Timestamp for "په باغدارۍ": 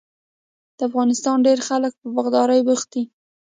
2.01-2.59